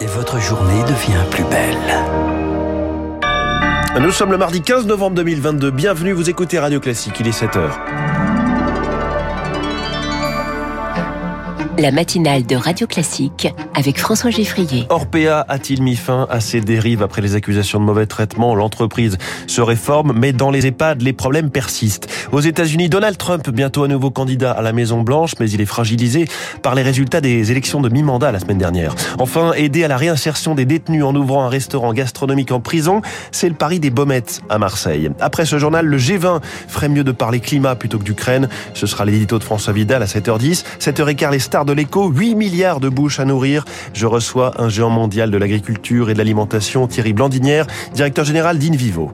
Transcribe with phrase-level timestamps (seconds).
[0.00, 1.76] et votre journée devient plus belle.
[4.00, 5.70] Nous sommes le mardi 15 novembre 2022.
[5.70, 8.07] Bienvenue, vous écoutez Radio Classique, il est 7h.
[11.78, 14.86] La matinale de Radio Classique avec François Geffrier.
[14.88, 18.56] Orpea a-t-il mis fin à ses dérives après les accusations de mauvais traitement?
[18.56, 19.16] L'entreprise
[19.46, 22.08] se réforme, mais dans les EHPAD, les problèmes persistent.
[22.32, 25.66] Aux États-Unis, Donald Trump, bientôt à nouveau candidat à la Maison Blanche, mais il est
[25.66, 26.26] fragilisé
[26.62, 28.96] par les résultats des élections de mi-mandat la semaine dernière.
[29.20, 33.48] Enfin, aider à la réinsertion des détenus en ouvrant un restaurant gastronomique en prison, c'est
[33.48, 35.10] le pari des Baumettes à Marseille.
[35.20, 38.48] Après ce journal, le G20 ferait mieux de parler climat plutôt que d'Ukraine.
[38.74, 40.64] Ce sera l'édito de François Vidal à 7h10.
[40.80, 43.64] 7h15, les stars de l'écho, 8 milliards de bouches à nourrir.
[43.92, 49.12] Je reçois un géant mondial de l'agriculture et de l'alimentation, Thierry Blandinière, directeur général d'Invivo.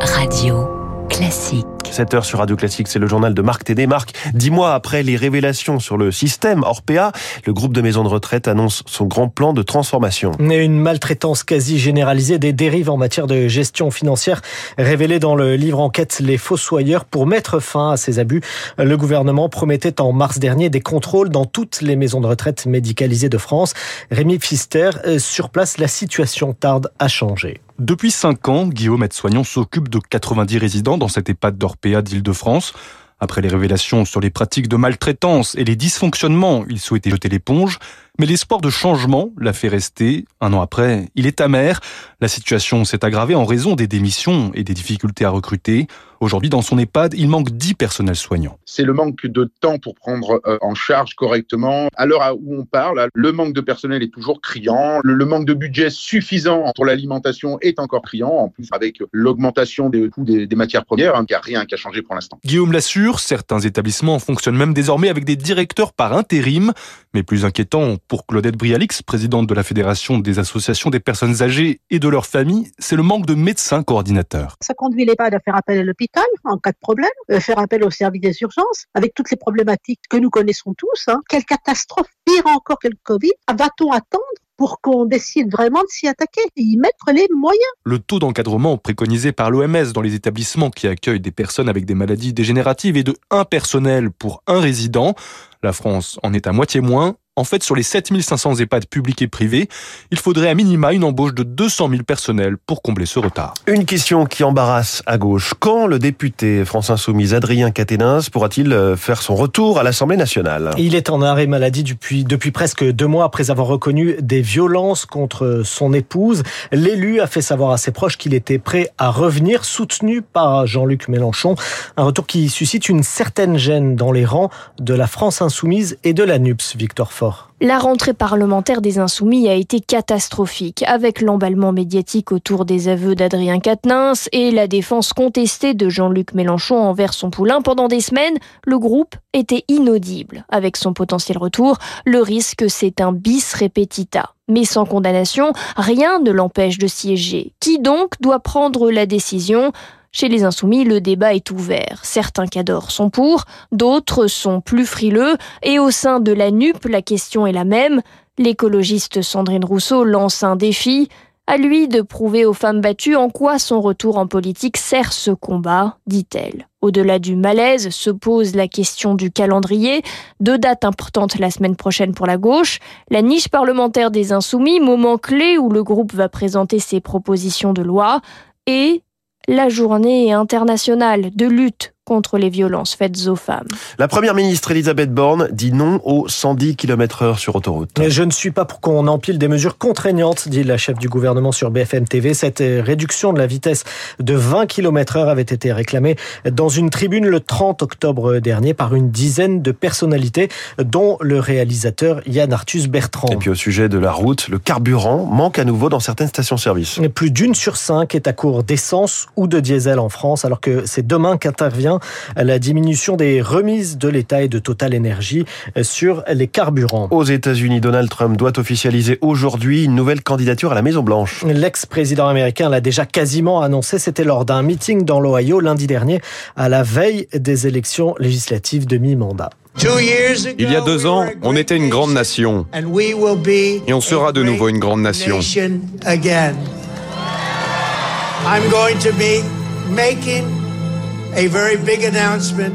[0.00, 0.68] Radio
[1.08, 1.73] Classique.
[1.94, 3.86] 7 heures sur Radio Classique, c'est le journal de Marc Tédé.
[3.86, 7.12] Marc, dix mois après les révélations sur le système Orpea,
[7.46, 10.32] le groupe de maisons de retraite annonce son grand plan de transformation.
[10.40, 14.42] Une maltraitance quasi généralisée des dérives en matière de gestion financière
[14.76, 18.40] révélées dans le livre enquête Les Fossoyeurs pour mettre fin à ces abus.
[18.76, 23.28] Le gouvernement promettait en mars dernier des contrôles dans toutes les maisons de retraite médicalisées
[23.28, 23.72] de France.
[24.10, 27.60] Rémi Pfister, euh, sur place, la situation tarde à changer.
[27.80, 32.72] Depuis 5 ans, Guillaume aide-soignant s'occupe de 90 résidents dans cette EHPAD d'Orpea d'Île-de-France.
[33.18, 37.80] Après les révélations sur les pratiques de maltraitance et les dysfonctionnements, il souhaitait jeter l'éponge.
[38.18, 40.24] Mais l'espoir de changement l'a fait rester.
[40.40, 41.80] Un an après, il est amer.
[42.20, 45.88] La situation s'est aggravée en raison des démissions et des difficultés à recruter.
[46.24, 48.58] Aujourd'hui, dans son EHPAD, il manque 10 personnels soignants.
[48.64, 51.88] C'est le manque de temps pour prendre euh, en charge correctement.
[51.98, 55.00] À l'heure où on parle, le manque de personnel est toujours criant.
[55.04, 58.30] Le manque de budget suffisant pour l'alimentation est encore criant.
[58.30, 61.74] En plus, avec l'augmentation des coûts des, matières premières, hein, il n'y a rien qui
[61.74, 62.38] a changé pour l'instant.
[62.42, 66.72] Guillaume l'assure, certains établissements fonctionnent même désormais avec des directeurs par intérim.
[67.12, 71.80] Mais plus inquiétant pour Claudette Brialix, présidente de la Fédération des associations des personnes âgées
[71.90, 74.56] et de leurs familles, c'est le manque de médecins coordinateurs.
[74.62, 76.13] Ça conduit l'EHPAD à faire appel à l'hôpital
[76.44, 80.00] en cas de problème, euh, faire appel au service des urgences, avec toutes les problématiques
[80.08, 81.08] que nous connaissons tous.
[81.08, 81.20] Hein.
[81.28, 84.24] Quelle catastrophe, pire encore que le Covid, va-t-on attendre
[84.56, 87.72] pour qu'on décide vraiment de s'y attaquer et y mettre les moyens?
[87.84, 91.94] Le taux d'encadrement préconisé par l'OMS dans les établissements qui accueillent des personnes avec des
[91.94, 95.14] maladies dégénératives est de un personnel pour un résident.
[95.62, 97.16] La France en est à moitié moins.
[97.36, 99.68] En fait, sur les 7500 EHPAD publics et privés,
[100.12, 103.54] il faudrait à minima une embauche de 200 000 personnels pour combler ce retard.
[103.66, 105.52] Une question qui embarrasse à gauche.
[105.58, 110.70] Quand le député France Insoumise Adrien Quatennens pourra-t-il euh, faire son retour à l'Assemblée nationale?
[110.78, 115.04] Il est en arrêt maladie depuis, depuis presque deux mois après avoir reconnu des violences
[115.04, 116.44] contre son épouse.
[116.70, 121.08] L'élu a fait savoir à ses proches qu'il était prêt à revenir, soutenu par Jean-Luc
[121.08, 121.56] Mélenchon.
[121.96, 126.12] Un retour qui suscite une certaine gêne dans les rangs de la France Insoumise et
[126.12, 127.23] de la NUPS, Victor Fort.
[127.60, 133.58] La rentrée parlementaire des Insoumis a été catastrophique, avec l'emballement médiatique autour des aveux d'Adrien
[133.58, 137.62] Quatennens et la défense contestée de Jean-Luc Mélenchon envers son poulain.
[137.62, 138.36] Pendant des semaines,
[138.66, 140.44] le groupe était inaudible.
[140.50, 144.34] Avec son potentiel retour, le risque c'est un bis repetita.
[144.48, 147.52] Mais sans condamnation, rien ne l'empêche de siéger.
[147.60, 149.72] Qui donc doit prendre la décision?
[150.14, 151.98] Chez les Insoumis, le débat est ouvert.
[152.04, 157.02] Certains cadors sont pour, d'autres sont plus frileux, et au sein de la NUP, la
[157.02, 158.00] question est la même.
[158.38, 161.08] L'écologiste Sandrine Rousseau lance un défi.
[161.48, 165.32] À lui de prouver aux femmes battues en quoi son retour en politique sert ce
[165.32, 166.68] combat, dit-elle.
[166.80, 170.02] Au-delà du malaise se pose la question du calendrier.
[170.38, 172.78] Deux dates importantes la semaine prochaine pour la gauche.
[173.10, 177.82] La niche parlementaire des Insoumis, moment clé où le groupe va présenter ses propositions de
[177.82, 178.20] loi.
[178.66, 179.02] Et
[179.48, 183.66] la journée internationale de lutte contre les violences faites aux femmes.
[183.98, 187.88] La première ministre Elisabeth Borne dit non aux 110 km heure sur autoroute.
[188.06, 191.50] je ne suis pas pour qu'on empile des mesures contraignantes, dit la chef du gouvernement
[191.50, 192.34] sur BFM TV.
[192.34, 193.84] Cette réduction de la vitesse
[194.20, 196.16] de 20 km heure avait été réclamée
[196.50, 202.20] dans une tribune le 30 octobre dernier par une dizaine de personnalités, dont le réalisateur
[202.26, 203.28] Yann Arthus Bertrand.
[203.28, 207.00] Et puis au sujet de la route, le carburant manque à nouveau dans certaines stations-service.
[207.14, 210.84] Plus d'une sur cinq est à court d'essence ou de diesel en France, alors que
[210.84, 211.93] c'est demain qu'intervient
[212.36, 215.44] la diminution des remises de l'État et de Total Energy
[215.82, 217.08] sur les carburants.
[217.10, 221.44] Aux États-Unis, Donald Trump doit officialiser aujourd'hui une nouvelle candidature à la Maison-Blanche.
[221.44, 223.98] L'ex-président américain l'a déjà quasiment annoncé.
[223.98, 226.20] C'était lors d'un meeting dans l'Ohio lundi dernier,
[226.56, 229.50] à la veille des élections législatives de mi-mandat.
[229.78, 232.66] Il y a deux ans, on était une grande nation.
[232.72, 235.40] Et on sera de nouveau une grande nation.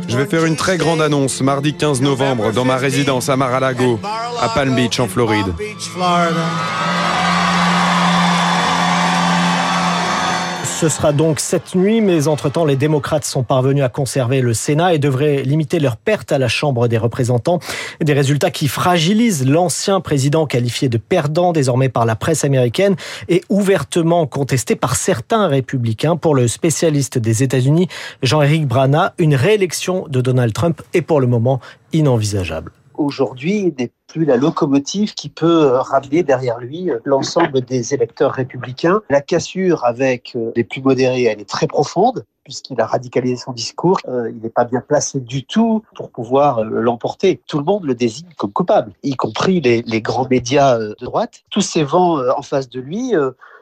[0.07, 4.00] Je vais faire une très grande annonce mardi 15 novembre dans ma résidence à Mar-a-Lago,
[4.41, 5.53] à Palm Beach en Floride.
[10.79, 14.93] Ce sera donc cette nuit, mais entre-temps, les démocrates sont parvenus à conserver le Sénat
[14.93, 17.59] et devraient limiter leur perte à la Chambre des représentants.
[17.99, 22.95] Des résultats qui fragilisent l'ancien président qualifié de perdant désormais par la presse américaine
[23.27, 26.15] et ouvertement contesté par certains républicains.
[26.15, 27.89] Pour le spécialiste des États-Unis,
[28.23, 31.59] Jean-Éric Brana, une réélection de Donald Trump est pour le moment
[31.91, 39.01] inenvisageable aujourd'hui n'est plus la locomotive qui peut ramener derrière lui l'ensemble des électeurs républicains.
[39.09, 43.99] La cassure avec les plus modérés, elle est très profonde puisqu'il a radicalisé son discours.
[44.07, 47.39] Euh, il n'est pas bien placé du tout pour pouvoir l'emporter.
[47.45, 51.43] Tout le monde le désigne comme coupable, y compris les grands médias de droite.
[51.51, 53.13] Tous ces vents en face de lui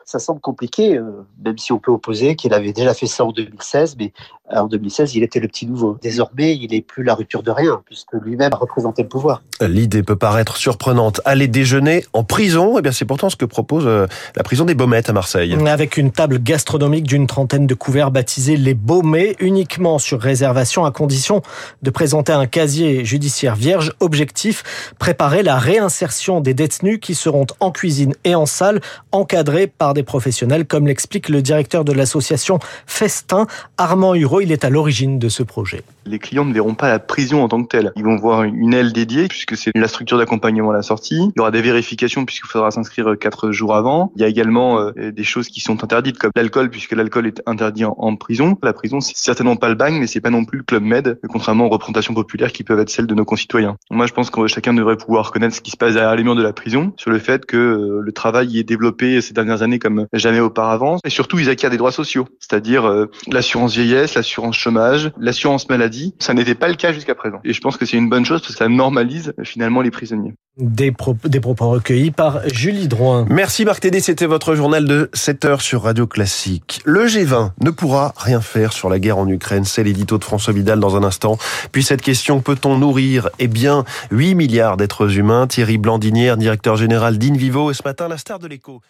[0.07, 0.97] ça semble compliqué,
[1.43, 4.13] même si on peut opposer qu'il avait déjà fait ça en 2016, mais
[4.49, 5.97] en 2016, il était le petit nouveau.
[6.01, 9.43] Désormais, il n'est plus la rupture de rien, puisque lui-même a représenté le pouvoir.
[9.59, 11.19] L'idée peut paraître surprenante.
[11.25, 15.09] Aller déjeuner en prison, eh bien c'est pourtant ce que propose la prison des Baumettes
[15.09, 15.53] à Marseille.
[15.67, 20.91] Avec une table gastronomique d'une trentaine de couverts baptisés les Baumets, uniquement sur réservation à
[20.91, 21.41] condition
[21.81, 23.93] de présenter un casier judiciaire vierge.
[23.99, 28.79] Objectif, préparer la réinsertion des détenus qui seront en cuisine et en salle,
[29.11, 33.47] encadrés par des professionnels, comme l'explique le directeur de l'association Festin,
[33.77, 34.41] Armand Hureau.
[34.41, 35.83] Il est à l'origine de ce projet.
[36.05, 37.91] Les clients ne verront pas la prison en tant que telle.
[37.95, 41.17] Ils vont voir une aile dédiée, puisque c'est la structure d'accompagnement à la sortie.
[41.17, 44.11] Il y aura des vérifications, puisqu'il faudra s'inscrire quatre jours avant.
[44.15, 47.41] Il y a également euh, des choses qui sont interdites, comme l'alcool, puisque l'alcool est
[47.45, 48.57] interdit en, prison.
[48.63, 51.19] La prison, c'est certainement pas le bagne, mais c'est pas non plus le club med,
[51.29, 53.75] contrairement aux représentations populaires qui peuvent être celles de nos concitoyens.
[53.91, 56.35] Moi, je pense que chacun devrait pouvoir connaître ce qui se passe derrière les murs
[56.35, 59.61] de la prison, sur le fait que euh, le travail y est développé ces dernières
[59.61, 60.97] années comme jamais auparavant.
[61.05, 66.13] Et surtout, ils acquièrent des droits sociaux, c'est-à-dire euh, l'assurance vieillesse, l'assurance chômage, l'assurance maladie.
[66.19, 67.39] Ça n'était pas le cas jusqu'à présent.
[67.45, 69.91] Et je pense que c'est une bonne chose parce que ça normalise euh, finalement les
[69.91, 70.33] prisonniers.
[70.57, 70.91] Des,
[71.25, 73.25] des propos recueillis par Julie Drouin.
[73.29, 76.81] Merci Marc Tédé, c'était votre journal de 7 heures sur Radio Classique.
[76.83, 80.53] Le G20 ne pourra rien faire sur la guerre en Ukraine, c'est l'édito de François
[80.53, 81.37] Vidal dans un instant.
[81.71, 85.45] Puis cette question, peut-on nourrir Eh bien, 8 milliards d'êtres humains?
[85.45, 88.81] Thierry Blandinière, directeur général d'Invivo, et ce matin, la star de l'écho.